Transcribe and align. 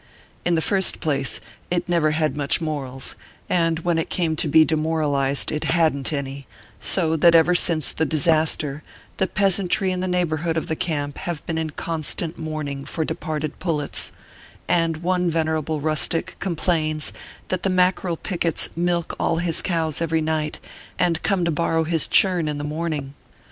In 0.43 0.55
the 0.55 0.63
first 0.63 0.99
place, 0.99 1.39
it 1.69 1.87
never 1.87 2.09
had 2.09 2.35
much 2.35 2.59
morals, 2.59 3.13
and 3.47 3.77
when 3.81 3.99
it 3.99 4.09
came 4.09 4.35
to 4.37 4.47
be 4.47 4.65
demoralized, 4.65 5.51
it 5.51 5.65
hadn 5.65 6.03
t 6.03 6.17
any; 6.17 6.47
so 6.79 7.15
that 7.15 7.35
ever 7.35 7.53
since 7.53 7.91
the 7.91 8.03
disaster, 8.03 8.81
the 9.17 9.27
peasantry 9.27 9.91
in 9.91 9.99
the 9.99 10.07
neighbor 10.07 10.37
hood 10.37 10.57
of 10.57 10.65
the 10.65 10.75
camp 10.75 11.19
have 11.19 11.45
been 11.45 11.59
in 11.59 11.69
constant 11.69 12.35
mourning 12.35 12.83
for 12.83 13.05
departed 13.05 13.59
pullets; 13.59 14.11
and 14.67 15.03
one 15.03 15.29
venerable 15.29 15.79
rustic 15.79 16.35
com 16.39 16.55
plains 16.55 17.13
that 17.49 17.61
the 17.61 17.69
Mackerel 17.69 18.17
pickets 18.17 18.69
milk 18.75 19.15
all 19.19 19.37
his 19.37 19.61
cows 19.61 20.01
every 20.01 20.19
night, 20.21 20.57
and 20.97 21.21
come 21.21 21.45
to 21.45 21.51
borrow 21.51 21.83
his 21.83 22.07
churn 22.07 22.47
in 22.47 22.57
the 22.57 22.63
morning. 22.63 23.13